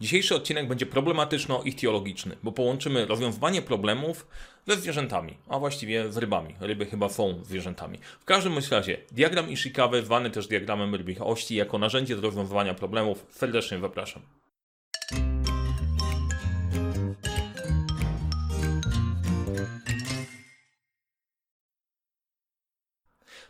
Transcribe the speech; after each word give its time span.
Dzisiejszy 0.00 0.34
odcinek 0.34 0.68
będzie 0.68 0.86
problematyczno-ichtiologiczny, 0.86 2.36
bo 2.42 2.52
połączymy 2.52 3.06
rozwiązywanie 3.06 3.62
problemów 3.62 4.26
ze 4.66 4.76
zwierzętami, 4.76 5.36
a 5.48 5.58
właściwie 5.58 6.12
z 6.12 6.16
rybami. 6.16 6.54
Ryby 6.60 6.86
chyba 6.86 7.08
są 7.08 7.44
zwierzętami. 7.44 7.98
W 8.20 8.24
każdym 8.24 8.54
razie, 8.70 8.98
diagram 9.12 9.50
Ishikawy, 9.50 10.02
zwany 10.02 10.30
też 10.30 10.48
diagramem 10.48 10.94
rybich 10.94 11.22
ości, 11.22 11.54
jako 11.54 11.78
narzędzie 11.78 12.16
do 12.16 12.22
rozwiązywania 12.22 12.74
problemów, 12.74 13.26
serdecznie 13.30 13.78
zapraszam. 13.78 14.22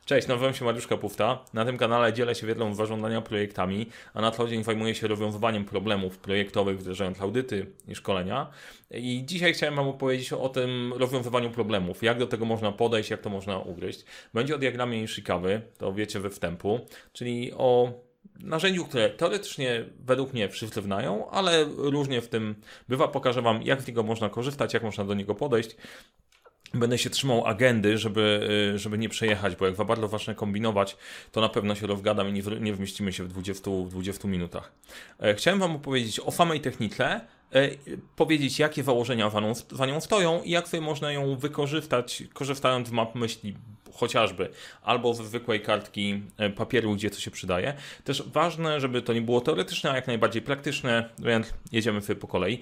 Cześć, 0.06 0.28
nazywam 0.28 0.54
się 0.54 0.64
Mariusz 0.64 0.86
Kapufta. 0.86 1.44
Na 1.54 1.64
tym 1.64 1.78
kanale 1.78 2.12
dzielę 2.12 2.34
się 2.34 2.46
wiedzą 2.46 2.74
zarządzania 2.74 3.20
projektami, 3.20 3.86
a 4.14 4.20
na 4.20 4.30
co 4.30 4.48
dzień 4.48 4.64
zajmuję 4.64 4.94
się 4.94 5.06
rozwiązywaniem 5.06 5.64
problemów 5.64 6.18
projektowych, 6.18 6.78
wdrażając 6.78 7.20
audyty 7.20 7.66
i 7.88 7.94
szkolenia. 7.94 8.50
I 8.90 9.22
dzisiaj 9.26 9.54
chciałem 9.54 9.76
Wam 9.76 9.88
opowiedzieć 9.88 10.32
o 10.32 10.48
tym 10.48 10.92
rozwiązywaniu 10.96 11.50
problemów, 11.50 12.02
jak 12.02 12.18
do 12.18 12.26
tego 12.26 12.44
można 12.44 12.72
podejść, 12.72 13.10
jak 13.10 13.20
to 13.20 13.30
można 13.30 13.58
ugryźć. 13.58 14.04
Będzie 14.34 14.54
o 14.54 14.58
diagramie 14.58 15.02
Ishikawy, 15.02 15.62
to 15.78 15.92
wiecie 15.92 16.20
we 16.20 16.30
wstępu, 16.30 16.80
czyli 17.12 17.52
o 17.52 17.92
narzędziu, 18.40 18.84
które 18.84 19.10
teoretycznie 19.10 19.84
według 20.00 20.32
mnie 20.32 20.48
wszyscy 20.48 20.82
znają, 20.82 21.30
ale 21.30 21.64
różnie 21.76 22.20
w 22.20 22.28
tym 22.28 22.54
bywa. 22.88 23.08
Pokażę 23.08 23.42
Wam, 23.42 23.62
jak 23.62 23.82
z 23.82 23.86
niego 23.86 24.02
można 24.02 24.28
korzystać, 24.28 24.74
jak 24.74 24.82
można 24.82 25.04
do 25.04 25.14
niego 25.14 25.34
podejść 25.34 25.76
Będę 26.76 26.98
się 26.98 27.10
trzymał 27.10 27.46
agendy, 27.46 27.98
żeby, 27.98 28.48
y, 28.74 28.78
żeby 28.78 28.98
nie 28.98 29.08
przejechać, 29.08 29.56
bo 29.56 29.66
jak 29.66 29.76
za 29.76 29.84
bardzo 29.84 30.08
zacznę 30.08 30.34
kombinować, 30.34 30.96
to 31.32 31.40
na 31.40 31.48
pewno 31.48 31.74
się 31.74 31.86
rozgadam 31.86 32.28
i 32.28 32.32
nie, 32.32 32.42
nie 32.60 32.72
wmieścimy 32.72 33.12
się 33.12 33.24
w 33.24 33.28
20, 33.28 33.70
20 33.88 34.28
minutach. 34.28 34.72
E, 35.20 35.34
chciałem 35.34 35.60
Wam 35.60 35.76
opowiedzieć 35.76 36.20
o 36.20 36.32
samej 36.32 36.60
technice, 36.60 37.20
e, 37.54 37.70
powiedzieć 38.16 38.58
jakie 38.58 38.82
założenia 38.82 39.30
za 39.72 39.86
nią 39.86 40.00
stoją 40.00 40.42
i 40.42 40.50
jak 40.50 40.68
sobie 40.68 40.80
można 40.80 41.12
ją 41.12 41.36
wykorzystać, 41.36 42.22
korzystając 42.32 42.88
z 42.88 42.90
map 42.90 43.14
myśli 43.14 43.54
chociażby, 43.96 44.48
albo 44.82 45.12
w 45.12 45.16
zwykłej 45.16 45.60
kartki 45.60 46.22
e, 46.36 46.50
papieru, 46.50 46.94
gdzie 46.94 47.10
to 47.10 47.20
się 47.20 47.30
przydaje. 47.30 47.74
Też 48.04 48.22
ważne, 48.22 48.80
żeby 48.80 49.02
to 49.02 49.12
nie 49.12 49.22
było 49.22 49.40
teoretyczne, 49.40 49.90
a 49.90 49.96
jak 49.96 50.06
najbardziej 50.06 50.42
praktyczne, 50.42 51.08
więc 51.18 51.54
jedziemy 51.72 52.00
sobie 52.00 52.20
po 52.20 52.26
kolei. 52.26 52.60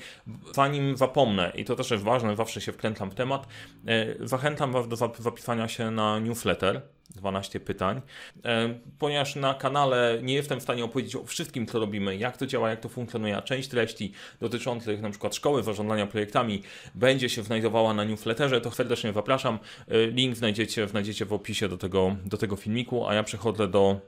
Zanim 0.55 0.97
zapomnę, 0.97 1.53
i 1.55 1.65
to 1.65 1.77
też 1.77 1.91
jest 1.91 2.05
ważne, 2.05 2.37
zawsze 2.37 2.61
się 2.61 2.73
wkręcam 2.73 3.11
w 3.11 3.15
temat, 3.15 3.47
e, 3.87 4.27
zachęcam 4.27 4.73
Was 4.73 4.89
do 4.89 4.97
zapisania 4.97 5.69
się 5.69 5.91
na 5.91 6.19
newsletter 6.19 6.94
12 7.17 7.61
pytań, 7.61 8.01
e, 8.45 8.75
ponieważ 8.99 9.37
na 9.37 9.55
kanale 9.55 10.19
nie 10.23 10.35
jestem 10.35 10.61
w 10.61 10.63
stanie 10.63 10.85
opowiedzieć 10.85 11.17
o 11.17 11.25
wszystkim, 11.25 11.67
co 11.67 11.79
robimy, 11.79 12.17
jak 12.17 12.37
to 12.37 12.47
działa, 12.47 12.71
jak 12.71 12.81
to 12.81 12.89
funkcjonuje, 12.89 13.37
a 13.37 13.43
część 13.43 13.69
treści 13.69 14.13
dotyczących 14.41 15.01
przykład 15.11 15.35
szkoły 15.35 15.63
zarządzania 15.63 16.07
projektami 16.07 16.63
będzie 16.95 17.29
się 17.29 17.43
znajdowała 17.43 17.95
na 17.95 18.05
newsletterze, 18.05 18.61
to 18.61 18.71
serdecznie 18.71 19.13
zapraszam. 19.13 19.59
E, 19.89 20.07
link 20.07 20.37
znajdziecie, 20.37 20.89
znajdziecie 20.89 21.25
w 21.25 21.33
opisie 21.33 21.69
do 21.69 21.79
tego, 21.79 22.17
do 22.25 22.39
tego 22.39 22.57
filmiku, 22.57 23.07
a 23.07 23.15
ja 23.15 23.23
przechodzę 23.23 23.69
do 23.69 24.01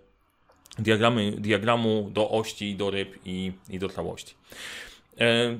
diagramy, 0.78 1.32
diagramu, 1.32 2.10
do 2.12 2.30
ości, 2.30 2.76
do 2.76 2.90
ryb 2.90 3.18
i, 3.24 3.52
i 3.70 3.78
do 3.78 3.88
całości. 3.88 4.34
E, 5.20 5.58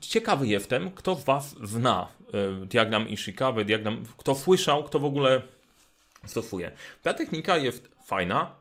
ciekawy 0.00 0.46
jestem, 0.46 0.90
kto 0.90 1.14
z 1.14 1.24
Was 1.24 1.56
zna 1.62 2.08
diagram 2.66 3.08
Ishikawy, 3.08 3.64
diagram, 3.64 4.04
kto 4.16 4.34
słyszał, 4.34 4.84
kto 4.84 4.98
w 4.98 5.04
ogóle 5.04 5.42
stosuje. 6.26 6.70
Ta 7.02 7.14
technika 7.14 7.56
jest 7.56 7.88
fajna. 8.04 8.54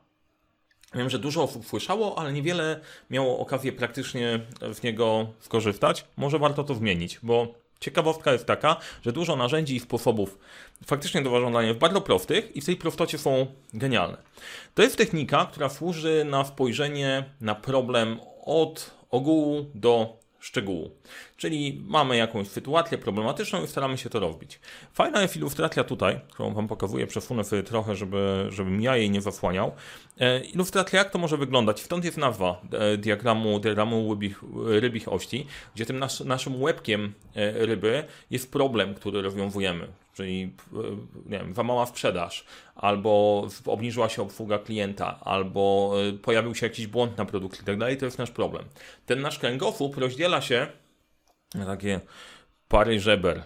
Wiem, 0.95 1.09
że 1.09 1.19
dużo 1.19 1.44
osób 1.44 1.66
słyszało, 1.66 2.19
ale 2.19 2.33
niewiele 2.33 2.80
miało 3.09 3.39
okazję 3.39 3.71
praktycznie 3.71 4.39
z 4.73 4.83
niego 4.83 5.27
skorzystać. 5.39 6.05
Może 6.17 6.39
warto 6.39 6.63
to 6.63 6.75
zmienić, 6.75 7.19
bo 7.23 7.47
ciekawostka 7.80 8.33
jest 8.33 8.45
taka, 8.45 8.75
że 9.02 9.11
dużo 9.11 9.36
narzędzi 9.36 9.75
i 9.75 9.80
sposobów 9.80 10.38
faktycznie 10.86 11.21
do 11.21 11.30
zarządzania 11.30 11.67
jest 11.67 11.80
bardzo 11.80 12.02
prostych 12.02 12.55
i 12.55 12.61
w 12.61 12.65
tej 12.65 12.76
prostocie 12.76 13.17
są 13.17 13.48
genialne. 13.73 14.17
To 14.73 14.83
jest 14.83 14.97
technika, 14.97 15.45
która 15.45 15.70
służy 15.70 16.26
na 16.30 16.45
spojrzenie 16.45 17.26
na 17.42 17.55
problem 17.55 18.20
od 18.45 18.92
ogółu 19.09 19.65
do 19.76 20.24
szczegółu. 20.45 20.92
Czyli 21.38 21.82
mamy 21.88 22.17
jakąś 22.17 22.48
sytuację 22.48 22.98
problematyczną 22.98 23.64
i 23.64 23.67
staramy 23.67 23.98
się 23.98 24.10
to 24.10 24.20
robić. 24.20 24.60
Fajna 24.94 25.22
jest 25.22 25.38
ilustracja 25.38 25.83
tutaj, 25.83 26.20
którą 26.32 26.54
Wam 26.54 26.67
pokazuję, 26.67 27.08
przesunę 27.08 27.44
sobie 27.44 27.64
trochę, 27.64 27.95
żeby, 27.95 28.48
żebym 28.50 28.82
ja 28.82 28.98
jej 28.98 29.10
nie 29.10 29.22
zasłaniał. 29.22 29.72
E, 30.20 30.39
ilustracja, 30.39 31.00
jak 31.00 31.10
to 31.10 31.20
może 31.20 31.38
wyglądać? 31.38 31.82
Stąd 31.82 32.06
jest 32.06 32.17
nazwa 32.17 32.61
e, 32.72 32.98
diagramu, 32.98 33.60
diagramu 33.60 34.14
rybich, 34.14 34.44
rybich 34.66 35.14
ości, 35.14 35.48
gdzie 35.76 35.86
tym 35.86 36.00
nas, 36.00 36.20
naszym 36.20 36.62
łebkiem 36.62 37.14
e, 37.36 37.66
ryby 37.66 38.04
jest 38.32 38.52
problem, 38.52 38.95
który 38.95 39.22
rozwiązujemy 39.22 39.88
czyli 40.15 40.53
nie 41.26 41.39
wiem, 41.39 41.53
za 41.53 41.64
mała 41.64 41.86
sprzedaż, 41.86 42.45
albo 42.76 43.48
obniżyła 43.65 44.09
się 44.09 44.21
obsługa 44.21 44.59
klienta, 44.59 45.20
albo 45.21 45.93
pojawił 46.21 46.55
się 46.55 46.65
jakiś 46.65 46.87
błąd 46.87 47.17
na 47.17 47.26
produkcie 47.26 47.61
i 47.61 47.65
tak 47.65 47.77
dalej, 47.77 47.98
to 47.98 48.05
jest 48.05 48.17
nasz 48.17 48.31
problem. 48.31 48.65
Ten 49.05 49.21
nasz 49.21 49.39
kręgosłup 49.39 49.98
rozdziela 49.98 50.42
się 50.42 50.67
takie 51.65 51.99
pary 52.67 52.99
żeber. 52.99 53.43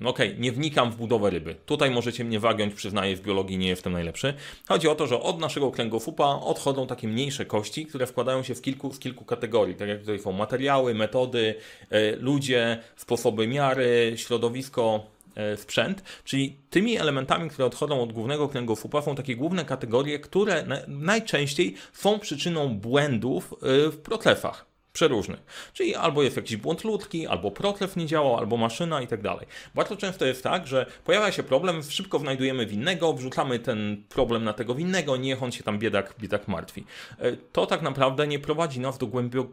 No 0.00 0.10
okej, 0.10 0.28
okay, 0.28 0.40
nie 0.40 0.52
wnikam 0.52 0.92
w 0.92 0.96
budowę 0.96 1.30
ryby. 1.30 1.54
Tutaj 1.54 1.90
możecie 1.90 2.24
mnie 2.24 2.40
wagiąć, 2.40 2.74
przyznaję, 2.74 3.16
w 3.16 3.22
biologii 3.22 3.58
nie 3.58 3.68
jestem 3.68 3.92
najlepszy. 3.92 4.34
Chodzi 4.68 4.88
o 4.88 4.94
to, 4.94 5.06
że 5.06 5.20
od 5.20 5.40
naszego 5.40 5.70
kręgosłupa 5.70 6.24
odchodzą 6.24 6.86
takie 6.86 7.08
mniejsze 7.08 7.46
kości, 7.46 7.86
które 7.86 8.06
wkładają 8.06 8.42
się 8.42 8.54
w 8.54 8.62
kilku, 8.62 8.92
w 8.92 8.98
kilku 8.98 9.24
kategorii. 9.24 9.74
Tak 9.74 9.88
jak 9.88 10.00
tutaj 10.00 10.18
są 10.18 10.32
materiały, 10.32 10.94
metody, 10.94 11.54
e, 11.90 12.16
ludzie, 12.16 12.78
sposoby 12.96 13.48
miary, 13.48 14.12
środowisko, 14.16 15.06
e, 15.06 15.19
sprzęt, 15.56 16.02
czyli 16.24 16.56
tymi 16.70 16.96
elementami, 16.96 17.50
które 17.50 17.66
odchodzą 17.66 18.02
od 18.02 18.12
głównego 18.12 18.48
kręgosłupa 18.48 19.02
są 19.02 19.14
takie 19.14 19.36
główne 19.36 19.64
kategorie, 19.64 20.18
które 20.18 20.64
najczęściej 20.88 21.74
są 21.92 22.18
przyczyną 22.18 22.74
błędów 22.74 23.52
e, 23.52 23.90
w 23.90 23.98
procesach 23.98 24.70
przeróżnych. 24.92 25.70
Czyli 25.72 25.94
albo 25.94 26.22
jest 26.22 26.36
jakiś 26.36 26.56
błąd 26.56 26.84
ludzki, 26.84 27.26
albo 27.26 27.50
protlew 27.50 27.96
nie 27.96 28.06
działał, 28.06 28.36
albo 28.36 28.56
maszyna 28.56 29.02
i 29.02 29.06
tak 29.06 29.22
dalej. 29.22 29.46
Bardzo 29.74 29.96
często 29.96 30.24
jest 30.24 30.42
tak, 30.42 30.66
że 30.66 30.86
pojawia 31.04 31.32
się 31.32 31.42
problem, 31.42 31.82
szybko 31.82 32.18
znajdujemy 32.18 32.66
winnego, 32.66 33.12
wrzucamy 33.12 33.58
ten 33.58 34.04
problem 34.08 34.44
na 34.44 34.52
tego 34.52 34.74
winnego, 34.74 35.16
niech 35.16 35.42
on 35.42 35.52
się 35.52 35.62
tam 35.62 35.78
biedak, 35.78 36.14
biedak 36.20 36.48
martwi. 36.48 36.84
E, 37.18 37.36
to 37.36 37.66
tak 37.66 37.82
naprawdę 37.82 38.26
nie 38.26 38.38
prowadzi 38.38 38.80
nas 38.80 38.98
do 38.98 39.06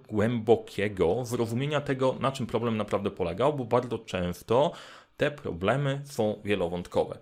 głębokiego 0.07 1.25
zrozumienia 1.25 1.81
tego, 1.81 2.15
na 2.19 2.31
czym 2.31 2.47
problem 2.47 2.77
naprawdę 2.77 3.11
polegał, 3.11 3.53
bo 3.53 3.65
bardzo 3.65 3.99
często 3.99 4.71
te 5.17 5.31
problemy 5.31 6.01
są 6.05 6.41
wielowątkowe. 6.45 7.17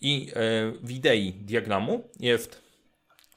I 0.00 0.28
e, 0.30 0.72
w 0.82 0.90
idei 0.90 1.32
diagramu 1.32 2.08
jest 2.20 2.70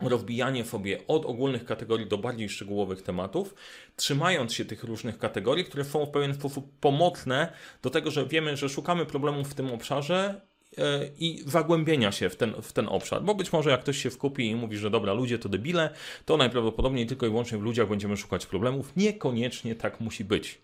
rozbijanie 0.09 0.65
sobie 0.65 1.07
od 1.07 1.25
ogólnych 1.25 1.65
kategorii 1.65 2.07
do 2.07 2.17
bardziej 2.17 2.49
szczegółowych 2.49 3.01
tematów, 3.01 3.55
trzymając 3.95 4.53
się 4.53 4.65
tych 4.65 4.83
różnych 4.83 5.17
kategorii, 5.17 5.65
które 5.65 5.85
są 5.85 6.05
w 6.05 6.09
pewien 6.09 6.33
sposób 6.33 6.79
pomocne 6.79 7.53
do 7.81 7.89
tego, 7.89 8.11
że 8.11 8.25
wiemy, 8.25 8.57
że 8.57 8.69
szukamy 8.69 9.05
problemów 9.05 9.49
w 9.49 9.53
tym 9.53 9.71
obszarze 9.71 10.41
e, 10.77 10.99
i 11.19 11.43
zagłębienia 11.45 12.11
się 12.11 12.29
w 12.29 12.35
ten, 12.35 12.53
w 12.61 12.73
ten 12.73 12.87
obszar. 12.87 13.23
Bo 13.23 13.35
być 13.35 13.53
może 13.53 13.69
jak 13.69 13.81
ktoś 13.81 13.97
się 13.97 14.09
wkupi 14.09 14.49
i 14.49 14.55
mówi, 14.55 14.77
że 14.77 14.89
dobra, 14.89 15.13
ludzie 15.13 15.39
to 15.39 15.49
debile, 15.49 15.89
to 16.25 16.37
najprawdopodobniej 16.37 17.07
tylko 17.07 17.25
i 17.25 17.29
wyłącznie 17.29 17.57
w 17.57 17.61
ludziach 17.61 17.89
będziemy 17.89 18.17
szukać 18.17 18.45
problemów. 18.45 18.95
Niekoniecznie 18.95 19.75
tak 19.75 19.99
musi 19.99 20.23
być 20.23 20.61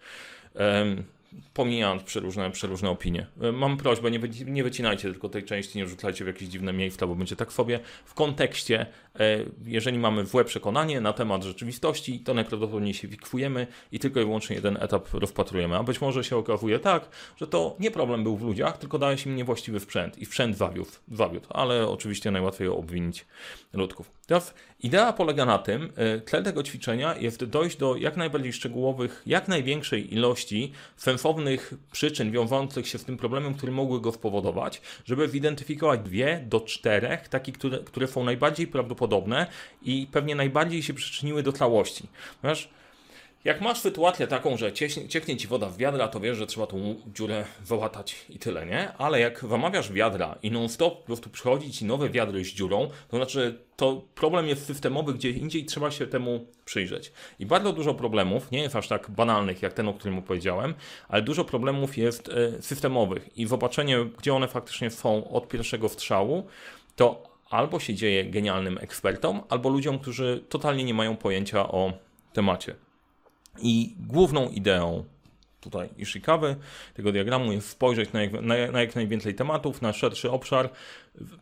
pomijając 1.54 2.04
przeróżne, 2.04 2.52
przeróżne 2.52 2.90
opinie. 2.90 3.28
E, 3.42 3.52
mam 3.52 3.78
prośbę, 3.78 4.12
nie, 4.12 4.20
nie 4.46 4.64
wycinajcie 4.64 5.12
tylko 5.12 5.30
tej 5.30 5.44
części, 5.44 5.78
nie 5.78 5.88
rzucajcie 5.88 6.24
w 6.24 6.28
jakieś 6.28 6.48
dziwne 6.48 6.74
miejsca, 6.74 7.08
bo 7.08 7.16
będzie 7.16 7.36
tak 7.36 7.54
sobie. 7.54 7.80
W 8.06 8.14
kontekście, 8.14 8.86
e, 9.20 9.46
jeżeli 9.66 10.00
mamy 10.00 10.26
złe 10.26 10.46
przekonanie 10.46 11.02
na 11.02 11.14
temat 11.14 11.44
rzeczywistości, 11.44 12.20
to 12.20 12.34
najprawdopodobniej 12.34 12.94
się 12.94 13.08
wikwujemy 13.08 13.68
i 13.92 14.00
tylko 14.00 14.20
i 14.20 14.24
wyłącznie 14.24 14.56
jeden 14.56 14.78
etap 14.82 15.14
rozpatrujemy. 15.14 15.78
A 15.78 15.84
być 15.84 16.02
może 16.02 16.24
się 16.24 16.38
okazuje 16.38 16.80
tak, 16.80 17.10
że 17.38 17.48
to 17.48 17.76
nie 17.80 17.92
problem 17.92 18.24
był 18.24 18.38
w 18.38 18.42
ludziach, 18.42 18.78
tylko 18.78 19.00
dałeś 19.00 19.26
im 19.26 19.36
niewłaściwy 19.36 19.80
sprzęt 19.80 20.18
i 20.18 20.26
sprzęt 20.26 20.58
zawiódł, 20.58 20.92
zawiódł 21.12 21.48
ale 21.50 21.88
oczywiście 21.88 22.32
najłatwiej 22.32 22.68
obwinić 22.68 23.26
ludków. 23.74 24.19
Teraz 24.30 24.54
idea 24.84 25.14
polega 25.14 25.46
na 25.46 25.58
tym, 25.58 25.94
tle 26.26 26.44
tego 26.44 26.64
ćwiczenia 26.64 27.16
jest 27.16 27.46
dojść 27.46 27.78
do 27.78 27.96
jak 27.96 28.18
najbardziej 28.18 28.54
szczegółowych, 28.54 29.24
jak 29.26 29.48
największej 29.48 30.14
ilości 30.14 30.72
sensownych 30.98 31.74
przyczyn 31.92 32.32
wiążących 32.32 32.88
się 32.88 32.98
z 32.98 33.06
tym 33.06 33.18
problemem, 33.18 33.54
które 33.54 33.72
mogły 33.72 34.02
go 34.02 34.12
spowodować, 34.12 34.82
żeby 35.06 35.30
zidentyfikować 35.30 36.00
dwie 36.00 36.46
do 36.50 36.62
czterech, 36.62 37.28
takie, 37.28 37.52
które, 37.52 37.78
które 37.78 38.08
są 38.08 38.24
najbardziej 38.24 38.68
prawdopodobne 38.68 39.48
i 39.82 40.08
pewnie 40.12 40.36
najbardziej 40.36 40.84
się 40.84 40.94
przyczyniły 40.94 41.44
do 41.44 41.52
całości. 41.52 42.08
Ponieważ 42.42 42.70
Jak 43.44 43.62
masz 43.62 43.80
sytuację 43.80 44.28
taką, 44.28 44.58
że 44.58 44.74
cieknie 45.10 45.38
ci 45.38 45.48
woda 45.48 45.70
w 45.70 45.78
wiadra, 45.78 46.08
to 46.08 46.20
wiesz, 46.20 46.38
że 46.38 46.48
trzeba 46.48 46.68
tą 46.68 46.96
dziurę 47.16 47.46
wyłatać 47.66 48.26
i 48.30 48.40
tyle, 48.40 48.66
nie? 48.66 48.94
Ale 48.94 49.20
jak 49.20 49.46
wymawiasz 49.46 49.92
wiadra 49.92 50.36
i 50.44 50.52
non-stop 50.52 51.00
po 51.00 51.06
prostu 51.06 51.30
przychodzi 51.30 51.72
ci 51.72 51.86
nowe 51.86 52.10
wiadro 52.10 52.40
z 52.40 52.48
dziurą, 52.48 52.90
to 53.10 53.18
znaczy 53.18 53.60
to 53.76 54.02
problem 54.16 54.48
jest 54.48 54.66
systemowy, 54.66 55.14
gdzie 55.14 55.30
indziej 55.30 55.66
trzeba 55.66 55.92
się 55.92 56.08
temu 56.08 56.46
przyjrzeć. 56.66 57.12
I 57.40 57.46
bardzo 57.46 57.74
dużo 57.74 57.94
problemów, 57.94 58.52
nie 58.52 58.62
jest 58.62 58.76
aż 58.76 58.88
tak 58.88 59.10
banalnych 59.10 59.62
jak 59.62 59.74
ten, 59.74 59.88
o 59.88 59.94
którym 59.94 60.18
opowiedziałem, 60.18 60.74
ale 61.08 61.22
dużo 61.22 61.46
problemów 61.46 61.98
jest 61.98 62.30
e, 62.30 62.62
systemowych 62.62 63.38
i 63.38 63.48
zobaczenie, 63.48 64.06
gdzie 64.18 64.34
one 64.34 64.48
faktycznie 64.48 64.90
są 64.90 65.30
od 65.30 65.48
pierwszego 65.48 65.90
strzału, 65.90 66.48
to 66.96 67.24
albo 67.50 67.80
się 67.80 67.96
dzieje 67.96 68.26
genialnym 68.26 68.78
ekspertom, 68.82 69.42
albo 69.50 69.70
ludziom, 69.70 70.00
którzy 70.00 70.44
totalnie 70.50 70.84
nie 70.84 70.94
mają 70.94 71.18
pojęcia 71.18 71.72
o 71.72 71.94
temacie. 72.34 72.89
I 73.62 73.96
główną 74.00 74.50
ideą 74.50 75.04
tutaj 75.62 75.90
Ishikawy, 75.98 76.56
tego 76.94 77.12
diagramu 77.12 77.52
jest 77.52 77.70
spojrzeć 77.70 78.14
na 78.14 78.22
jak, 78.22 78.32
na, 78.34 78.72
na 78.72 78.82
jak 78.82 78.96
najwięcej 78.96 79.36
tematów, 79.36 79.82
na 79.82 79.94
szerszy 79.94 80.32
obszar, 80.32 80.70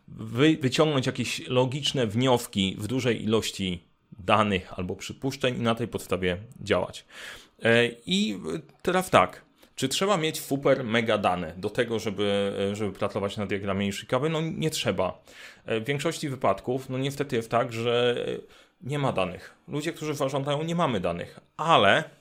wy, 0.08 0.56
wyciągnąć 0.56 1.06
jakieś 1.06 1.48
logiczne 1.48 2.06
wnioski 2.06 2.76
w 2.78 2.86
dużej 2.86 3.24
ilości 3.24 3.82
danych 4.18 4.78
albo 4.78 4.96
przypuszczeń 4.96 5.56
i 5.56 5.60
na 5.60 5.74
tej 5.74 5.88
podstawie 5.88 6.36
działać. 6.60 7.04
E, 7.62 7.86
I 8.06 8.38
teraz 8.82 9.10
tak, 9.10 9.44
czy 9.74 9.88
trzeba 9.88 10.16
mieć 10.16 10.40
super 10.40 10.84
mega 10.84 11.18
dane 11.18 11.54
do 11.56 11.70
tego, 11.70 11.98
żeby, 11.98 12.52
żeby 12.72 12.92
pracować 12.92 13.36
na 13.36 13.46
diagramie 13.46 13.88
Ishikawy? 13.88 14.28
No 14.28 14.40
nie 14.40 14.70
trzeba. 14.70 15.22
E, 15.66 15.80
w 15.80 15.84
większości 15.84 16.28
wypadków, 16.28 16.88
no 16.88 16.98
niestety 16.98 17.36
jest 17.36 17.50
tak, 17.50 17.72
że 17.72 18.16
nie 18.80 18.98
ma 18.98 19.12
danych. 19.12 19.54
Ludzie, 19.68 19.92
którzy 19.92 20.14
zarządzają, 20.14 20.62
nie 20.62 20.74
mamy 20.74 21.00
danych, 21.00 21.40
ale 21.58 22.17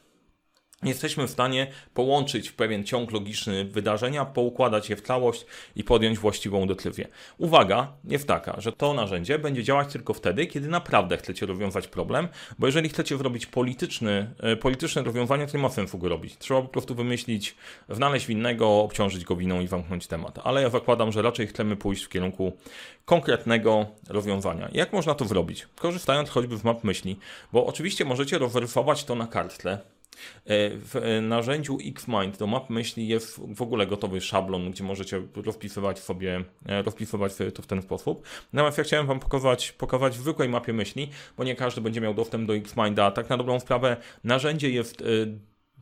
jesteśmy 0.84 1.28
w 1.28 1.32
stanie 1.32 1.68
połączyć 1.94 2.50
w 2.50 2.54
pewien 2.54 2.84
ciąg 2.84 3.12
logiczny 3.12 3.66
wydarzenia, 3.66 4.26
poukładać 4.26 4.90
je 4.90 4.96
w 4.96 5.02
całość 5.02 5.46
i 5.76 5.84
podjąć 5.84 6.20
właściwą 6.20 6.68
decyzję. 6.68 7.08
Uwaga 7.38 7.94
jest 8.04 8.28
taka, 8.28 8.62
że 8.62 8.72
to 8.72 8.94
narzędzie 8.94 9.40
będzie 9.40 9.64
działać 9.64 9.94
tylko 9.94 10.14
wtedy, 10.14 10.48
kiedy 10.48 10.68
naprawdę 10.68 11.18
chcecie 11.18 11.46
rozwiązać 11.46 11.88
problem, 11.88 12.28
bo 12.60 12.68
jeżeli 12.68 12.90
chcecie 12.90 13.18
zrobić 13.18 13.46
polityczny, 13.46 14.34
e, 14.40 14.56
polityczne 14.56 15.04
rozwiązanie, 15.04 15.48
to 15.48 15.58
nie 15.58 15.64
ma 15.64 15.70
sensu 15.70 15.98
go 15.98 16.10
robić. 16.10 16.38
Trzeba 16.38 16.62
po 16.62 16.68
prostu 16.68 16.96
wymyślić, 16.96 17.56
znaleźć 17.90 18.28
winnego, 18.28 18.82
obciążyć 18.82 19.24
go 19.24 19.36
winą 19.36 19.62
i 19.62 19.68
zamknąć 19.68 20.08
temat. 20.08 20.40
Ale 20.44 20.62
ja 20.62 20.70
zakładam, 20.70 21.12
że 21.12 21.22
raczej 21.22 21.48
chcemy 21.48 21.76
pójść 21.76 22.04
w 22.04 22.10
kierunku 22.10 22.58
konkretnego 23.06 23.86
rozwiązania. 24.10 24.70
Jak 24.72 24.94
można 24.94 25.16
to 25.16 25.26
zrobić? 25.26 25.68
Korzystając 25.76 26.30
choćby 26.30 26.58
z 26.58 26.64
map 26.64 26.84
myśli, 26.84 27.20
bo 27.54 27.66
oczywiście 27.66 28.06
możecie 28.06 28.38
rozrysować 28.38 29.04
to 29.04 29.16
na 29.16 29.28
kartle, 29.28 29.78
E, 29.78 29.97
w 30.46 30.96
e, 30.96 31.22
narzędziu 31.22 31.78
Xmind 31.86 32.38
do 32.38 32.48
map 32.48 32.70
myśli 32.70 33.08
jest 33.08 33.40
w 33.56 33.62
ogóle 33.62 33.88
gotowy 33.88 34.22
szablon, 34.22 34.72
gdzie 34.72 34.84
możecie 34.84 35.22
rozpisywać 35.36 36.00
sobie, 36.00 36.44
e, 36.66 36.82
rozpisywać 36.82 37.34
sobie 37.34 37.52
to 37.52 37.62
w 37.62 37.68
ten 37.68 37.82
sposób. 37.82 38.28
Natomiast 38.54 38.78
ja 38.78 38.84
chciałem 38.84 39.08
Wam 39.08 39.20
pokazać, 39.20 39.72
pokazać 39.72 40.18
w 40.18 40.22
zwykłej 40.22 40.50
mapie 40.50 40.74
myśli, 40.74 41.10
bo 41.38 41.44
nie 41.44 41.56
każdy 41.56 41.82
będzie 41.82 42.02
miał 42.02 42.14
dostęp 42.14 42.48
do 42.48 42.56
Xminda. 42.56 43.12
Tak 43.12 43.30
na 43.30 43.38
dobrą 43.38 43.60
sprawę 43.60 43.98
narzędzie 44.24 44.70
jest 44.70 45.04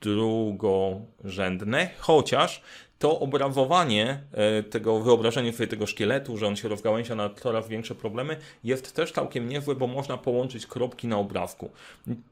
drugorzędne, 0.02 1.90
chociaż 1.98 2.62
to 3.00 3.20
obrazowanie 3.20 4.20
e, 4.32 4.64
tego, 4.64 5.00
wyobrażenie 5.00 5.54
sobie 5.54 5.68
tego 5.68 5.86
szkieletu, 5.86 6.38
że 6.38 6.48
on 6.48 6.56
się 6.56 6.68
rozgałęzia 6.68 7.16
na 7.16 7.30
coraz 7.30 7.68
większe 7.68 7.96
problemy, 7.96 8.38
jest 8.64 8.96
też 8.96 9.12
całkiem 9.12 9.50
niezłe, 9.50 9.76
bo 9.76 9.88
można 9.88 10.18
połączyć 10.18 10.68
kropki 10.68 11.08
na 11.08 11.18
obrazku. 11.18 11.72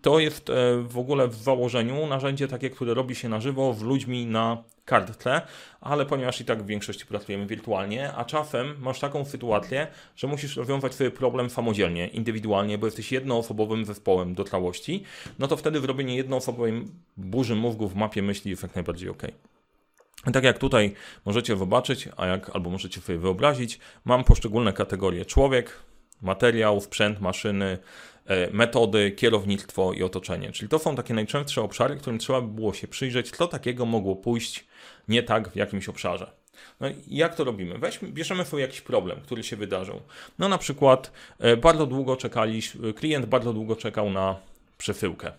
To 0.01 0.19
jest 0.19 0.49
e, 0.49 0.53
w 0.81 0.97
ogóle 0.97 1.27
w 1.27 1.35
założeniu 1.35 2.07
narzędzie 2.07 2.47
takie, 2.47 2.69
które 2.69 2.93
robi 2.93 3.15
się 3.15 3.29
na 3.29 3.41
żywo 3.41 3.73
z 3.73 3.81
ludźmi 3.81 4.25
na 4.25 4.63
kartce, 4.85 5.41
ale 5.81 6.05
ponieważ 6.05 6.41
i 6.41 6.45
tak 6.45 6.63
w 6.63 6.65
większości 6.65 7.05
pracujemy 7.05 7.45
wirtualnie, 7.45 8.13
a 8.13 8.25
czasem 8.25 8.75
masz 8.79 8.99
taką 8.99 9.25
sytuację, 9.25 9.87
że 10.15 10.27
musisz 10.27 10.57
rozwiązać 10.57 10.93
sobie 10.93 11.11
problem 11.11 11.49
samodzielnie, 11.49 12.07
indywidualnie, 12.07 12.77
bo 12.77 12.87
jesteś 12.87 13.11
jednoosobowym 13.11 13.85
zespołem 13.85 14.35
do 14.35 14.43
całości, 14.43 15.03
no 15.39 15.47
to 15.47 15.57
wtedy 15.57 15.79
zrobienie 15.79 16.15
jednoosobowej 16.15 16.85
burzy 17.17 17.55
mózgu 17.55 17.87
w 17.87 17.95
mapie 17.95 18.21
myśli 18.21 18.51
jest 18.51 18.63
jak 18.63 18.75
najbardziej 18.75 19.09
ok. 19.09 19.23
Tak 20.31 20.43
jak 20.43 20.59
tutaj 20.59 20.93
możecie 21.25 21.57
zobaczyć, 21.57 22.09
a 22.17 22.27
jak 22.27 22.55
albo 22.55 22.69
możecie 22.69 23.01
sobie 23.01 23.19
wyobrazić, 23.19 23.79
mam 24.05 24.23
poszczególne 24.23 24.73
kategorie: 24.73 25.25
człowiek, 25.25 25.79
materiał, 26.21 26.81
sprzęt, 26.81 27.21
maszyny, 27.21 27.77
e, 28.25 28.51
metody, 28.51 29.11
kierownictwo 29.11 29.93
i 29.93 30.03
otoczenie. 30.03 30.51
Czyli 30.51 30.69
to 30.69 30.79
są 30.79 30.95
takie 30.95 31.13
najczęstsze 31.13 31.61
obszary, 31.61 31.95
którym 31.95 32.19
trzeba 32.19 32.41
by 32.41 32.47
było 32.47 32.73
się 32.73 32.87
przyjrzeć, 32.87 33.31
co 33.31 33.47
takiego 33.47 33.85
mogło 33.85 34.15
pójść 34.15 34.65
nie 35.07 35.23
tak 35.23 35.49
w 35.49 35.55
jakimś 35.55 35.89
obszarze. 35.89 36.31
No 36.79 36.89
i 36.89 36.95
jak 37.07 37.35
to 37.35 37.43
robimy? 37.43 37.77
Weźmy, 37.77 38.11
bierzemy 38.11 38.45
sobie 38.45 38.61
jakiś 38.61 38.81
problem, 38.81 39.21
który 39.21 39.43
się 39.43 39.55
wydarzył. 39.55 40.01
No 40.39 40.49
na 40.49 40.57
przykład 40.57 41.11
e, 41.39 41.57
bardzo 41.57 41.85
długo 41.85 42.15
czekaliśmy, 42.15 42.93
klient 42.93 43.25
bardzo 43.25 43.53
długo 43.53 43.75
czekał 43.75 44.09
na 44.09 44.35
przesyłkę. 44.77 45.31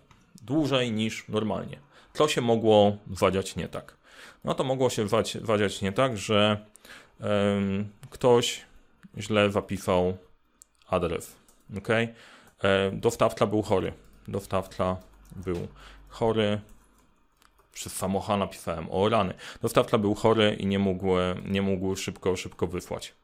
Dłużej 0.42 0.92
niż 0.92 1.28
normalnie. 1.28 1.78
Co 2.14 2.28
się 2.28 2.40
mogło 2.40 2.96
zadziać 3.10 3.56
nie 3.56 3.69
tak? 3.69 3.96
No 4.44 4.54
to 4.54 4.64
mogło 4.64 4.90
się 4.90 5.06
wadziać 5.40 5.82
nie 5.82 5.92
tak, 5.92 6.18
że 6.18 6.66
um, 7.20 7.88
ktoś 8.10 8.64
źle 9.18 9.50
zapisał 9.50 10.16
adres. 10.88 11.36
Ok? 11.78 11.88
E, 11.88 12.90
dostawca 12.92 13.46
był 13.46 13.62
chory. 13.62 13.92
Dostawca 14.28 14.96
był 15.36 15.68
chory. 16.08 16.60
Przez 17.72 17.96
samocha 17.96 18.36
napisałem 18.36 18.86
o 18.90 19.08
rany. 19.08 19.34
Dostawca 19.62 19.98
był 19.98 20.14
chory 20.14 20.56
i 20.60 20.66
nie 20.66 20.78
mógł, 20.78 21.06
nie 21.44 21.62
mógł 21.62 21.96
szybko, 21.96 22.36
szybko 22.36 22.66
wysłać. 22.66 23.14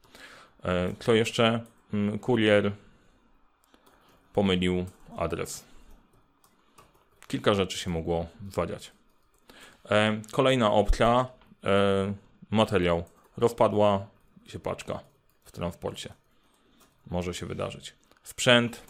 E, 0.64 0.92
co 0.98 1.14
jeszcze? 1.14 1.64
Mm, 1.94 2.18
kurier 2.18 2.72
pomylił 4.32 4.86
adres. 5.16 5.64
Kilka 7.28 7.54
rzeczy 7.54 7.78
się 7.78 7.90
mogło 7.90 8.26
wadziać. 8.40 8.92
E, 9.84 10.20
kolejna 10.32 10.72
opcja, 10.72 11.26
e, 11.64 12.14
materiał. 12.50 13.04
Rozpadła 13.36 14.06
się 14.46 14.58
paczka 14.58 15.00
w 15.44 15.52
transporcie. 15.52 16.12
Może 17.10 17.34
się 17.34 17.46
wydarzyć. 17.46 17.94
Sprzęt, 18.22 18.82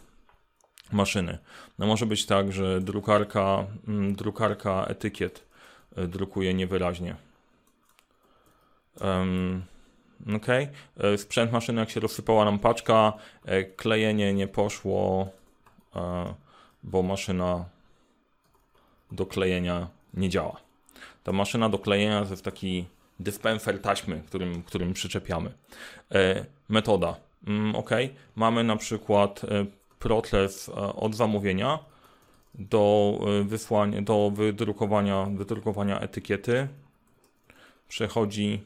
maszyny. 0.92 1.38
No 1.78 1.86
może 1.86 2.06
być 2.06 2.26
tak, 2.26 2.52
że 2.52 2.80
drukarka, 2.80 3.66
mm, 3.88 4.14
drukarka 4.14 4.84
etykiet 4.84 5.44
e, 5.96 6.06
drukuje 6.06 6.54
niewyraźnie. 6.54 7.16
Ok. 10.36 10.46
Sprzęt 11.16 11.52
maszyny, 11.52 11.80
jak 11.80 11.90
się 11.90 12.00
rozsypała 12.00 12.44
nam 12.44 12.58
paczka, 12.58 13.12
klejenie 13.76 14.34
nie 14.34 14.48
poszło, 14.48 15.28
bo 16.82 17.02
maszyna 17.02 17.64
do 19.12 19.26
klejenia 19.26 19.88
nie 20.14 20.28
działa. 20.28 20.69
Ta 21.24 21.32
maszyna 21.32 21.68
do 21.68 21.78
klejenia 21.78 22.24
to 22.24 22.30
jest 22.30 22.44
taki 22.44 22.84
dispenser 23.20 23.82
taśmy, 23.82 24.22
którym, 24.26 24.62
którym 24.62 24.92
przyczepiamy. 24.92 25.52
E, 26.12 26.44
metoda. 26.68 27.16
Mm, 27.46 27.76
ok, 27.76 27.90
mamy 28.36 28.64
na 28.64 28.76
przykład 28.76 29.44
e, 29.44 29.66
proces 29.98 30.68
e, 30.68 30.72
od 30.74 31.14
zamówienia 31.14 31.78
do 32.54 33.18
wysłania, 33.44 34.02
do 34.02 34.30
wydrukowania, 34.34 35.26
wydrukowania 35.34 36.00
etykiety 36.00 36.68
przechodzi 37.88 38.62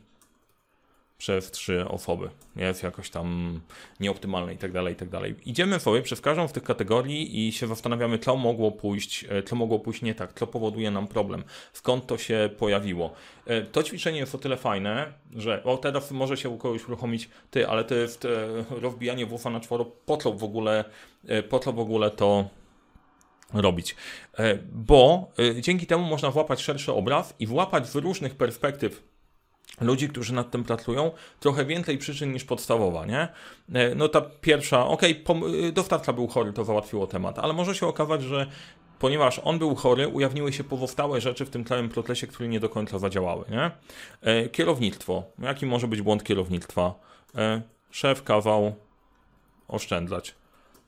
przez 1.18 1.50
trzy 1.50 1.88
osoby. 1.88 2.30
Jest 2.56 2.82
jakoś 2.82 3.10
tam 3.10 3.60
nieoptymalne 4.00 4.54
i 4.54 4.58
tak 4.58 4.72
dalej, 4.72 4.92
i 4.92 4.96
tak 4.96 5.08
dalej. 5.08 5.34
Idziemy 5.46 5.80
sobie 5.80 6.02
przez 6.02 6.20
każdą 6.20 6.48
z 6.48 6.52
tych 6.52 6.62
kategorii 6.62 7.48
i 7.48 7.52
się 7.52 7.66
zastanawiamy, 7.66 8.18
co 8.18 8.36
mogło 8.36 8.72
pójść, 8.72 9.24
e, 9.28 9.42
co 9.42 9.56
mogło 9.56 9.78
pójść 9.78 10.02
nie 10.02 10.14
tak, 10.14 10.32
co 10.32 10.46
powoduje 10.46 10.90
nam 10.90 11.06
problem, 11.06 11.44
skąd 11.72 12.06
to 12.06 12.18
się 12.18 12.50
pojawiło. 12.58 13.12
E, 13.46 13.62
to 13.62 13.82
ćwiczenie 13.82 14.18
jest 14.18 14.34
o 14.34 14.38
tyle 14.38 14.56
fajne, 14.56 15.12
że 15.36 15.64
o 15.64 15.76
teraz 15.76 16.10
może 16.10 16.36
się 16.36 16.48
u 16.48 16.58
kogoś 16.58 16.88
uruchomić, 16.88 17.28
ty, 17.50 17.68
ale 17.68 17.84
to 17.84 17.94
jest 17.94 18.24
e, 18.24 18.28
rozbijanie 18.70 19.26
włosa 19.26 19.50
na 19.50 19.60
czworo, 19.60 19.84
po 19.84 20.16
co 20.16 20.32
w 20.32 20.44
ogóle, 20.44 20.84
po 21.48 21.58
co 21.58 21.72
w 21.72 21.78
ogóle 21.78 22.10
to 22.10 22.48
robić. 23.52 23.96
Bo 24.72 25.30
dzięki 25.60 25.86
temu 25.86 26.04
można 26.04 26.30
włapać 26.30 26.62
szerszy 26.62 26.92
obraz 26.92 27.34
i 27.38 27.46
włapać 27.46 27.88
z 27.88 27.94
różnych 27.94 28.34
perspektyw 28.34 29.13
ludzi, 29.80 30.08
którzy 30.08 30.34
nad 30.34 30.50
tym 30.50 30.64
pracują, 30.64 31.10
trochę 31.40 31.64
więcej 31.64 31.98
przyczyn 31.98 32.32
niż 32.32 32.44
podstawowa, 32.44 33.06
nie? 33.06 33.28
E, 33.72 33.94
no 33.94 34.08
ta 34.08 34.20
pierwsza, 34.20 34.86
okej, 34.86 35.24
okay, 35.26 35.72
dostawca 35.72 36.12
był 36.12 36.28
chory, 36.28 36.52
to 36.52 36.64
załatwiło 36.64 37.06
temat, 37.06 37.38
ale 37.38 37.52
może 37.52 37.74
się 37.74 37.86
okazać, 37.86 38.22
że 38.22 38.46
ponieważ 38.98 39.40
on 39.44 39.58
był 39.58 39.74
chory, 39.74 40.08
ujawniły 40.08 40.52
się 40.52 40.64
pozostałe 40.64 41.20
rzeczy 41.20 41.44
w 41.44 41.50
tym 41.50 41.64
całym 41.64 41.88
procesie, 41.88 42.26
które 42.26 42.48
nie 42.48 42.60
do 42.60 42.68
końca 42.68 42.98
zadziałały, 42.98 43.44
nie? 43.50 43.70
E, 44.22 44.48
kierownictwo. 44.48 45.22
Jaki 45.38 45.66
może 45.66 45.88
być 45.88 46.02
błąd 46.02 46.24
kierownictwa? 46.24 46.94
E, 47.34 47.62
szef 47.90 48.22
kawał 48.22 48.74
oszczędzać. 49.68 50.34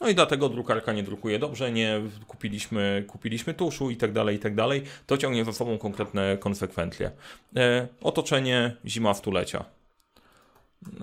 No 0.00 0.08
i 0.08 0.14
dlatego 0.14 0.48
drukarka 0.48 0.92
nie 0.92 1.02
drukuje 1.02 1.38
dobrze, 1.38 1.72
nie 1.72 2.00
kupiliśmy, 2.26 3.04
kupiliśmy 3.08 3.54
tuszu 3.54 3.90
i 3.90 3.96
tak 3.96 4.12
dalej, 4.12 4.36
i 4.36 4.38
tak 4.38 4.54
dalej. 4.54 4.82
To 5.06 5.18
ciągnie 5.18 5.44
ze 5.44 5.52
sobą 5.52 5.78
konkretne 5.78 6.38
konsekwencje. 6.38 7.10
E, 7.56 7.88
otoczenie, 8.00 8.76
zima 8.86 9.14
w 9.14 9.20
tulecia. 9.20 9.64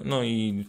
No 0.06 0.24
i 0.24 0.66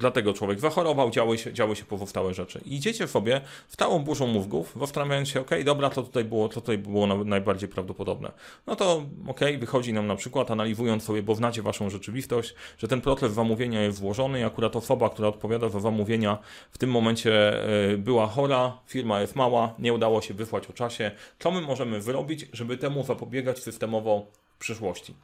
dlatego 0.00 0.32
człowiek 0.32 0.60
zachorował, 0.60 1.10
działy 1.10 1.38
się, 1.38 1.52
działy 1.52 1.76
się 1.76 1.84
pozostałe 1.84 2.34
rzeczy. 2.34 2.60
I 2.64 2.74
idziecie 2.74 3.08
sobie 3.08 3.40
w 3.68 3.76
całą 3.76 3.98
burzą 3.98 4.26
mózgów, 4.26 4.76
zastanawiając 4.80 5.28
się, 5.28 5.40
ok, 5.40 5.50
dobra, 5.64 5.90
to 5.90 6.02
tutaj 6.02 6.24
było, 6.24 6.48
to 6.48 6.60
tutaj 6.60 6.78
było 6.78 7.06
najbardziej 7.06 7.68
prawdopodobne. 7.68 8.32
No 8.66 8.76
to 8.76 9.02
ok, 9.26 9.40
wychodzi 9.58 9.92
nam 9.92 10.06
na 10.06 10.16
przykład, 10.16 10.50
analizując 10.50 11.02
sobie, 11.02 11.22
bo 11.22 11.34
znacie 11.34 11.62
waszą 11.62 11.90
rzeczywistość, 11.90 12.54
że 12.78 12.88
ten 12.88 13.00
proces 13.00 13.32
zamówienia 13.32 13.82
jest 13.82 14.00
włożony 14.00 14.40
i 14.40 14.44
akurat 14.44 14.76
osoba, 14.76 15.10
która 15.10 15.28
odpowiada 15.28 15.68
za 15.68 15.80
zamówienia 15.80 16.38
w 16.70 16.78
tym 16.78 16.90
momencie 16.90 17.64
e, 17.92 17.98
była 17.98 18.26
chora, 18.26 18.78
firma 18.86 19.20
jest 19.20 19.36
mała, 19.36 19.74
nie 19.78 19.92
udało 19.92 20.22
się 20.22 20.34
wysłać 20.34 20.66
o 20.66 20.72
czasie. 20.72 21.10
Co 21.38 21.50
my 21.50 21.60
możemy 21.60 22.00
wyrobić, 22.00 22.46
żeby 22.52 22.76
temu 22.76 23.04
zapobiegać 23.04 23.58
systemowo 23.58 24.26
przyszłości. 24.60 25.14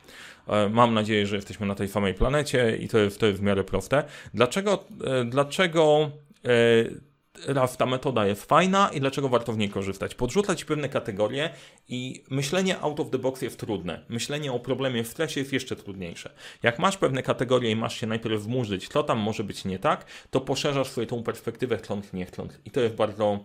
E, 0.49 0.69
mam 0.69 0.95
nadzieję, 0.95 1.27
że 1.27 1.37
jesteśmy 1.37 1.67
na 1.67 1.75
tej 1.75 1.89
samej 1.89 2.15
planecie 2.15 2.77
i 2.77 2.89
to 2.89 2.99
jest, 2.99 3.21
to 3.21 3.27
jest 3.27 3.39
w 3.39 3.43
miarę 3.43 3.65
proste. 3.65 4.05
Dlaczego, 4.35 4.85
e, 5.05 5.25
dlaczego 5.25 6.11
e, 6.45 7.55
raz 7.55 7.77
ta 7.77 7.87
metoda 7.87 8.27
jest 8.27 8.45
fajna 8.45 8.91
i 8.95 9.01
dlaczego 9.01 9.29
warto 9.29 9.53
w 9.53 9.59
niej 9.59 9.69
korzystać? 9.69 10.15
Podrzucać 10.15 10.65
pewne 10.65 10.89
kategorie 10.89 11.51
i 11.89 12.25
myślenie 12.31 12.81
out 12.81 13.01
of 13.01 13.11
the 13.11 13.19
box 13.19 13.43
jest 13.43 13.61
trudne. 13.61 14.05
Myślenie 14.09 14.53
o 14.53 14.61
problemie 14.61 15.05
w 15.05 15.09
stresie 15.09 15.41
jest 15.41 15.53
jeszcze 15.53 15.77
trudniejsze. 15.77 16.31
Jak 16.63 16.79
masz 16.79 16.97
pewne 16.97 17.23
kategorie 17.23 17.71
i 17.71 17.77
masz 17.77 18.01
się 18.01 18.07
najpierw 18.07 18.43
wmurzyć, 18.43 18.89
co 18.89 19.03
tam 19.03 19.19
może 19.19 19.45
być 19.45 19.65
nie 19.65 19.79
tak, 19.79 20.07
to 20.31 20.41
poszerzasz 20.41 20.89
swoją 20.89 21.07
tą 21.07 21.23
perspektywę 21.23 21.77
chcąc, 21.77 22.13
nie 22.13 22.27
chcąc. 22.27 22.53
I 22.65 22.71
to 22.71 22.81
jest 22.81 22.95
bardzo 22.95 23.45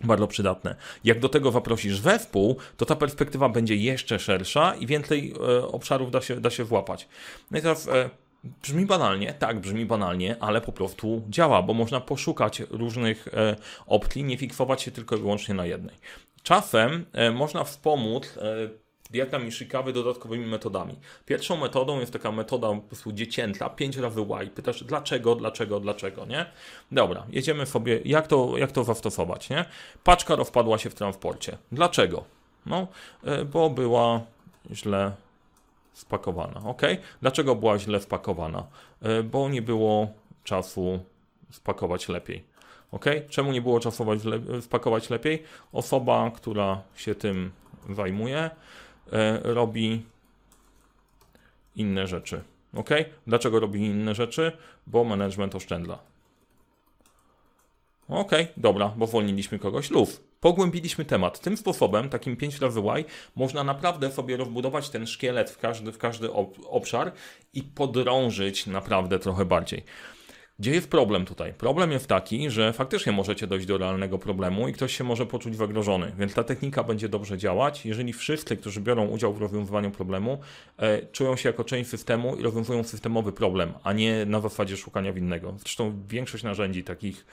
bardzo 0.00 0.26
przydatne. 0.26 0.76
Jak 1.04 1.20
do 1.20 1.28
tego 1.28 1.50
zaprosisz 1.50 1.98
zespół, 1.98 2.56
to 2.76 2.86
ta 2.86 2.96
perspektywa 2.96 3.48
będzie 3.48 3.76
jeszcze 3.76 4.18
szersza 4.18 4.74
i 4.74 4.86
więcej 4.86 5.34
e, 5.58 5.66
obszarów 5.66 6.10
da 6.10 6.20
się, 6.20 6.40
da 6.40 6.50
się 6.50 6.64
włapać. 6.64 7.08
No 7.50 7.58
i 7.58 7.62
teraz 7.62 7.88
e, 7.88 8.10
brzmi 8.62 8.86
banalnie, 8.86 9.34
tak, 9.34 9.60
brzmi 9.60 9.86
banalnie, 9.86 10.36
ale 10.40 10.60
po 10.60 10.72
prostu 10.72 11.22
działa, 11.28 11.62
bo 11.62 11.74
można 11.74 12.00
poszukać 12.00 12.62
różnych 12.70 13.28
e, 13.28 13.56
opcji, 13.86 14.24
nie 14.24 14.36
fiksować 14.36 14.82
się 14.82 14.90
tylko 14.90 15.16
i 15.16 15.18
wyłącznie 15.18 15.54
na 15.54 15.66
jednej. 15.66 15.96
Czasem 16.42 17.06
e, 17.12 17.30
można 17.30 17.64
wspomóc 17.64 18.38
e, 18.38 18.68
diagram 19.14 19.46
Ishikawy 19.46 19.92
dodatkowymi 19.92 20.46
metodami. 20.46 20.94
Pierwszą 21.26 21.56
metodą 21.56 22.00
jest 22.00 22.12
taka 22.12 22.32
metoda 22.32 22.68
po 22.68 22.80
prostu 22.80 23.12
dziecięca, 23.12 23.70
5 23.70 23.96
razy 23.96 24.20
Y. 24.20 24.50
Pytasz 24.50 24.84
dlaczego, 24.84 25.34
dlaczego, 25.34 25.80
dlaczego, 25.80 26.26
nie? 26.26 26.46
Dobra, 26.92 27.26
jedziemy 27.28 27.66
sobie, 27.66 28.00
jak 28.04 28.26
to, 28.26 28.58
jak 28.58 28.72
to 28.72 28.84
zastosować, 28.84 29.50
nie? 29.50 29.64
Paczka 30.04 30.36
rozpadła 30.36 30.78
się 30.78 30.90
w 30.90 30.94
transporcie. 30.94 31.58
Dlaczego? 31.72 32.24
No, 32.66 32.86
e, 33.24 33.44
bo 33.44 33.70
była 33.70 34.20
źle 34.72 35.12
spakowana, 35.92 36.60
ok? 36.64 36.82
Dlaczego 37.20 37.54
była 37.54 37.78
źle 37.78 38.00
spakowana? 38.00 38.66
E, 39.02 39.22
bo 39.22 39.48
nie 39.48 39.62
było 39.62 40.08
czasu 40.44 41.00
spakować 41.50 42.08
lepiej. 42.08 42.44
Ok? 42.92 43.04
Czemu 43.28 43.52
nie 43.52 43.62
było 43.62 43.80
czasu 43.80 44.04
spakować 44.60 45.10
lepiej? 45.10 45.42
Osoba, 45.72 46.30
która 46.34 46.82
się 46.96 47.14
tym 47.14 47.50
zajmuje, 47.90 48.50
robi 49.42 50.02
inne 51.76 52.06
rzeczy. 52.06 52.42
Ok? 52.74 52.90
Dlaczego 53.26 53.60
robi 53.60 53.80
inne 53.80 54.14
rzeczy? 54.14 54.52
Bo 54.86 55.04
management 55.04 55.54
oszczędza. 55.54 55.98
Ok, 58.08 58.30
dobra, 58.56 58.92
bo 58.96 59.06
wolniliśmy 59.06 59.58
kogoś 59.58 59.90
luf. 59.90 60.20
Pogłębiliśmy 60.40 61.04
temat. 61.04 61.40
Tym 61.40 61.56
sposobem, 61.56 62.08
takim 62.08 62.36
5 62.36 62.58
razy 62.58 62.80
Y, 62.80 63.04
można 63.36 63.64
naprawdę 63.64 64.10
sobie 64.10 64.36
rozbudować 64.36 64.90
ten 64.90 65.06
szkielet 65.06 65.50
w 65.50 65.58
każdy, 65.58 65.92
w 65.92 65.98
każdy 65.98 66.32
obszar 66.70 67.12
i 67.54 67.62
podrążyć 67.62 68.66
naprawdę 68.66 69.18
trochę 69.18 69.44
bardziej. 69.44 69.84
Gdzie 70.58 70.70
jest 70.70 70.90
problem 70.90 71.24
tutaj? 71.24 71.52
Problem 71.52 71.92
jest 71.92 72.06
taki, 72.06 72.50
że 72.50 72.72
faktycznie 72.72 73.12
możecie 73.12 73.46
dojść 73.46 73.66
do 73.66 73.78
realnego 73.78 74.18
problemu 74.18 74.68
i 74.68 74.72
ktoś 74.72 74.96
się 74.96 75.04
może 75.04 75.26
poczuć 75.26 75.56
zagrożony, 75.56 76.12
więc 76.18 76.34
ta 76.34 76.44
technika 76.44 76.84
będzie 76.84 77.08
dobrze 77.08 77.38
działać, 77.38 77.86
jeżeli 77.86 78.12
wszyscy, 78.12 78.56
którzy 78.56 78.80
biorą 78.80 79.06
udział 79.06 79.32
w 79.32 79.38
rozwiązywaniu 79.38 79.90
problemu, 79.90 80.38
e, 80.78 81.06
czują 81.06 81.36
się 81.36 81.48
jako 81.48 81.64
część 81.64 81.90
systemu 81.90 82.36
i 82.36 82.42
rozwiązują 82.42 82.84
systemowy 82.84 83.32
problem, 83.32 83.72
a 83.84 83.92
nie 83.92 84.26
na 84.26 84.40
zasadzie 84.40 84.76
szukania 84.76 85.12
winnego. 85.12 85.54
Zresztą 85.58 86.02
większość 86.08 86.44
narzędzi 86.44 86.84
takich 86.84 87.26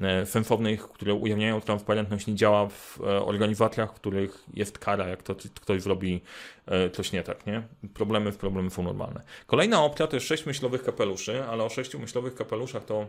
E, 0.00 0.26
sensownych, 0.26 0.88
które 0.88 1.14
ujawniają 1.14 1.60
transparentność, 1.60 2.26
nie 2.26 2.34
działa 2.34 2.68
w 2.68 3.00
e, 3.00 3.24
organizacjach, 3.24 3.90
w 3.90 3.94
których 3.94 4.44
jest 4.54 4.78
kara, 4.78 5.08
jak 5.08 5.22
to 5.22 5.34
ktoś 5.60 5.82
zrobi 5.82 6.20
e, 6.66 6.90
coś 6.90 7.12
nie 7.12 7.22
tak, 7.22 7.46
nie? 7.46 7.62
Problemy 7.94 8.32
w 8.32 8.36
problemy 8.36 8.70
są 8.70 8.82
normalne. 8.82 9.20
Kolejna 9.46 9.84
opcja 9.84 10.06
to 10.06 10.16
jest 10.16 10.26
sześć 10.26 10.46
myślowych 10.46 10.82
kapeluszy, 10.82 11.44
ale 11.44 11.64
o 11.64 11.68
sześciu 11.68 11.98
myślowych 11.98 12.34
kapeluszach 12.34 12.63
to 12.86 13.06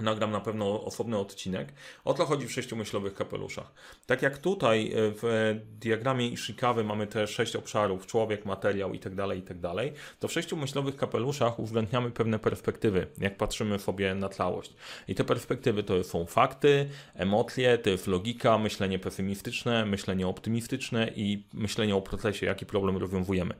nagram 0.00 0.30
na 0.30 0.40
pewno 0.40 0.84
osobny 0.84 1.18
odcinek. 1.18 1.72
O 2.04 2.14
to 2.14 2.26
chodzi 2.26 2.46
w 2.46 2.52
sześciomyślowych 2.52 3.14
kapeluszach. 3.14 3.72
Tak 4.06 4.22
jak 4.22 4.38
tutaj 4.38 4.86
e, 4.86 4.92
w 4.94 5.54
diagramie 5.80 6.28
Ishikawy 6.28 6.84
mamy 6.84 7.06
te 7.06 7.26
sześć 7.26 7.56
obszarów, 7.56 8.06
człowiek, 8.06 8.44
materiał 8.44 8.92
itd., 8.92 9.16
tak 9.28 9.36
itd., 9.36 9.72
tak 9.76 10.18
to 10.20 10.28
w 10.28 10.32
sześciomyślowych 10.32 10.96
kapeluszach 10.96 11.58
uwzględniamy 11.58 12.10
pewne 12.10 12.38
perspektywy, 12.38 13.06
jak 13.18 13.36
patrzymy 13.36 13.78
sobie 13.78 14.14
na 14.14 14.28
całość. 14.28 14.74
I 15.08 15.14
te 15.14 15.24
perspektywy 15.24 15.82
to 15.82 16.04
są 16.04 16.26
fakty, 16.26 16.88
emocje, 17.14 17.78
to 17.78 17.90
jest 17.90 18.06
logika, 18.06 18.58
myślenie 18.58 18.98
pesymistyczne, 18.98 19.86
myślenie 19.86 20.26
optymistyczne 20.28 21.10
i 21.16 21.42
myślenie 21.52 21.96
o 21.96 22.02
procesie, 22.02 22.46
jaki 22.46 22.66
problem 22.66 22.96
rozwiązujemy. 22.96 23.54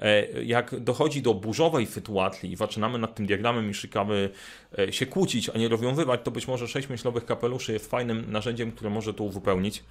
E, 0.00 0.42
jak 0.44 0.80
dochodzi 0.80 1.22
do 1.22 1.34
burzowej 1.34 1.86
sytuacji 1.86 2.52
i 2.52 2.56
zaczynamy 2.56 2.98
nad 2.98 3.14
tym 3.14 3.26
diagramem 3.26 3.70
Ishikawy 3.70 4.30
e, 4.78 4.92
się 4.92 5.06
kłócić, 5.06 5.48
a 5.48 5.58
nie 5.58 5.68
rozwiązywać, 5.80 6.20
to 6.24 6.30
być 6.30 6.48
może 6.48 6.68
6 6.68 6.88
myślowych 6.88 7.24
kapeluszy 7.24 7.72
jest 7.72 7.90
fajnym 7.90 8.32
narzędziem, 8.32 8.72
które 8.72 8.90
może 8.90 9.14
to 9.14 9.24
uzupełnić. 9.24 9.84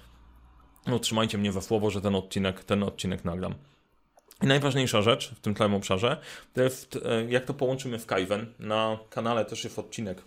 No, 0.86 0.98
trzymajcie 0.98 1.38
mnie 1.38 1.52
za 1.52 1.60
słowo, 1.60 1.90
że 1.90 2.00
ten 2.00 2.14
odcinek, 2.14 2.64
ten 2.64 2.82
odcinek 2.82 3.24
nagram. 3.24 3.54
I 4.42 4.46
najważniejsza 4.46 5.02
rzecz 5.02 5.34
w 5.34 5.40
tym 5.40 5.54
całym 5.54 5.74
obszarze 5.74 6.20
to 6.54 6.62
jest, 6.62 6.98
e, 7.04 7.24
jak 7.24 7.44
to 7.44 7.54
połączymy 7.54 7.98
w 7.98 8.06
Kaizen. 8.06 8.46
Na 8.58 8.98
kanale 9.10 9.44
też 9.44 9.64
jest 9.64 9.78
odcinek 9.78 10.22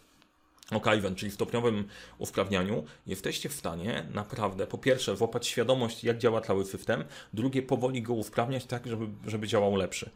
o 0.71 0.79
Kaizen, 0.79 1.15
czyli 1.15 1.31
stopniowym 1.31 1.87
usprawnianiu, 2.17 2.83
jesteście 3.07 3.49
w 3.49 3.53
stanie 3.53 4.05
naprawdę, 4.13 4.67
po 4.67 4.77
pierwsze, 4.77 5.15
złapać 5.15 5.47
świadomość, 5.47 6.03
jak 6.03 6.17
działa 6.17 6.41
cały 6.41 6.65
system, 6.65 7.03
drugie, 7.33 7.61
powoli 7.61 8.01
go 8.01 8.13
usprawniać 8.13 8.65
tak, 8.65 8.87
żeby, 8.87 9.07
żeby 9.27 9.47
działał 9.47 9.75
lepszy. 9.75 10.09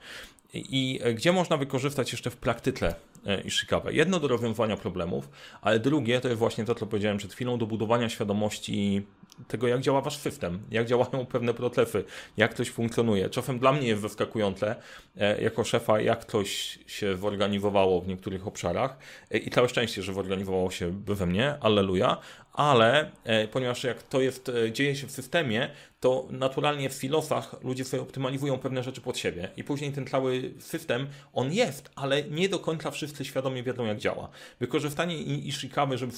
I, 0.53 0.99
I 1.05 1.15
gdzie 1.15 1.31
można 1.31 1.57
wykorzystać 1.57 2.11
jeszcze 2.11 2.29
w 2.29 2.37
praktyce 2.37 2.95
E, 3.27 3.41
Ishikawa. 3.41 3.91
Jedno 3.91 4.19
do 4.19 4.27
rozwiązywania 4.27 4.77
problemów, 4.77 5.29
ale 5.61 5.79
drugie 5.79 6.21
to 6.21 6.27
jest 6.27 6.39
właśnie 6.39 6.65
to, 6.65 6.75
co 6.75 6.85
powiedziałem 6.85 7.17
przed 7.17 7.33
chwilą, 7.33 7.57
do 7.57 7.65
budowania 7.65 8.09
świadomości 8.09 9.05
tego, 9.47 9.67
jak 9.67 9.81
działa 9.81 10.01
wasz 10.01 10.17
system, 10.17 10.59
jak 10.71 10.87
działają 10.87 11.25
pewne 11.25 11.53
procesy, 11.53 12.03
jak 12.37 12.53
coś 12.53 12.69
funkcjonuje. 12.69 13.29
Czasem 13.29 13.59
dla 13.59 13.73
mnie 13.73 13.87
jest 13.87 14.01
zaskakujące, 14.01 14.75
e, 15.17 15.41
jako 15.41 15.63
szefa, 15.63 16.01
jak 16.01 16.25
coś 16.25 16.79
się 16.87 17.17
zorganizowało 17.17 18.01
w 18.01 18.07
niektórych 18.07 18.47
obszarach 18.47 18.97
e, 19.31 19.37
i 19.37 19.49
całe 19.49 19.69
szczęście, 19.69 20.03
że 20.03 20.13
zorganizowało 20.13 20.71
się 20.71 21.03
we 21.05 21.25
mnie, 21.25 21.55
alleluja, 21.61 22.17
ale 22.57 23.11
ponieważ 23.51 23.83
jak 23.83 24.03
to 24.03 24.21
jest, 24.21 24.51
dzieje 24.71 24.95
się 24.95 25.07
w 25.07 25.11
systemie, 25.11 25.69
to 25.99 26.27
naturalnie 26.31 26.89
w 26.89 26.93
silosach 26.93 27.55
ludzie 27.63 27.85
sobie 27.85 28.03
optymalizują 28.03 28.57
pewne 28.57 28.83
rzeczy 28.83 29.01
pod 29.01 29.17
siebie 29.17 29.49
i 29.57 29.63
później 29.63 29.91
ten 29.91 30.07
cały 30.07 30.53
system, 30.59 31.07
on 31.33 31.53
jest, 31.53 31.89
ale 31.95 32.23
nie 32.23 32.49
do 32.49 32.59
końca 32.59 32.91
wszyscy 32.91 33.25
świadomie 33.25 33.63
wiedzą 33.63 33.85
jak 33.85 33.97
działa. 33.97 34.29
Wykorzystanie 34.59 35.17
Ishikawy, 35.17 35.97
żeby 35.97 36.13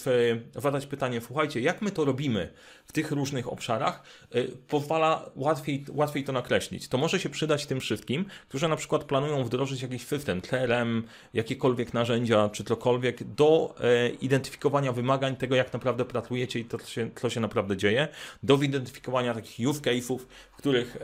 zadać 0.55 0.85
pytanie, 0.85 1.21
słuchajcie, 1.21 1.61
jak 1.61 1.81
my 1.81 1.91
to 1.91 2.05
robimy 2.05 2.53
w 2.85 2.91
tych 2.91 3.11
różnych 3.11 3.51
obszarach, 3.51 4.03
y, 4.35 4.51
pozwala 4.67 5.29
łatwiej, 5.35 5.85
łatwiej 5.89 6.23
to 6.23 6.31
nakreślić. 6.31 6.87
To 6.87 6.97
może 6.97 7.19
się 7.19 7.29
przydać 7.29 7.65
tym 7.65 7.79
wszystkim, 7.79 8.25
którzy 8.49 8.67
na 8.67 8.75
przykład 8.75 9.03
planują 9.03 9.43
wdrożyć 9.43 9.81
jakiś 9.81 10.05
system, 10.05 10.41
CRM, 10.41 11.03
jakiekolwiek 11.33 11.93
narzędzia, 11.93 12.49
czy 12.49 12.63
cokolwiek, 12.63 13.23
do 13.23 13.75
identyfikowania 14.21 14.91
wymagań 14.91 15.35
tego, 15.35 15.55
jak 15.55 15.73
naprawdę 15.73 16.05
pracujecie 16.29 16.59
i 16.59 16.65
to, 16.65 16.77
co 16.77 16.87
się, 16.87 17.09
co 17.15 17.29
się 17.29 17.39
naprawdę 17.39 17.77
dzieje, 17.77 18.07
do 18.43 18.55
identyfikowania 18.55 19.33
takich 19.33 19.67
use 19.67 19.81
case'ów, 19.81 20.19
w 20.51 20.55
których, 20.57 20.97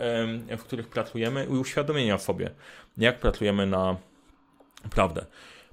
w 0.58 0.64
których 0.64 0.88
pracujemy 0.88 1.46
i 1.46 1.48
uświadomienia 1.48 2.18
sobie, 2.18 2.52
jak 2.98 3.20
pracujemy 3.20 3.66
na 3.66 3.98
prawdę. 4.90 5.26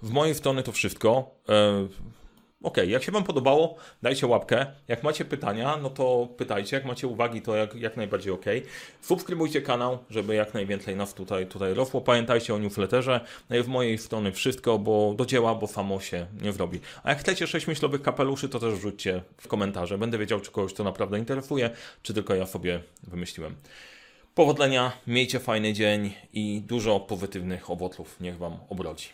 W 0.03 0.11
mojej 0.11 0.35
strony 0.35 0.63
to 0.63 0.73
wszystko. 0.73 1.31
Ok, 2.63 2.77
jak 2.87 3.03
się 3.03 3.13
Wam 3.13 3.25
podobało, 3.25 3.77
dajcie 4.03 4.27
łapkę. 4.27 4.67
Jak 4.89 5.03
macie 5.03 5.25
pytania, 5.25 5.77
no 5.83 5.91
to 5.91 6.29
pytajcie. 6.37 6.77
Jak 6.77 6.85
macie 6.85 7.07
uwagi, 7.07 7.43
to 7.43 7.57
jak, 7.57 7.75
jak 7.75 7.97
najbardziej 7.97 8.33
ok. 8.33 8.45
Subskrybujcie 9.01 9.63
kanał, 9.63 9.99
żeby 10.11 10.35
jak 10.35 10.55
najwięcej 10.55 10.97
nas 10.97 11.15
tutaj, 11.15 11.47
tutaj 11.47 11.75
rosło. 11.75 12.01
Pamiętajcie 12.01 12.55
o 12.55 12.59
newsletterze. 12.59 13.21
No 13.51 13.57
i 13.57 13.63
w 13.63 13.69
mojej 13.69 13.99
strony 13.99 14.33
wszystko, 14.33 14.79
bo 14.79 15.15
do 15.15 15.27
dzieła, 15.27 15.55
bo 15.55 15.67
samo 15.67 16.01
się 16.01 16.27
nie 16.43 16.53
wrobi. 16.53 16.81
A 17.03 17.09
jak 17.09 17.19
chcecie 17.19 17.47
6 17.47 17.67
myślowych 17.67 18.03
kapeluszy, 18.03 18.49
to 18.49 18.59
też 18.59 18.75
wrzućcie 18.75 19.23
w 19.37 19.49
komentarze. 19.49 19.99
Będę 19.99 20.19
wiedział, 20.19 20.41
czy 20.41 20.51
kogoś 20.51 20.75
to 20.75 20.85
naprawdę 20.85 21.19
interesuje, 21.19 21.71
czy 22.03 22.15
tylko 22.15 22.35
ja 22.35 22.47
sobie 22.47 22.81
wymyśliłem. 23.03 23.57
Powodzenia, 24.35 24.93
miejcie 25.07 25.41
fajny 25.41 25.73
dzień 25.73 26.13
i 26.33 26.63
dużo 26.67 27.01
pozytywnych 27.01 27.71
owoców 27.71 28.21
niech 28.21 28.39
Wam 28.39 28.57
obrodzi. 28.69 29.09